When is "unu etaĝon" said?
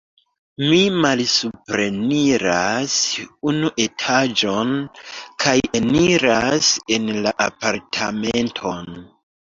3.51-4.73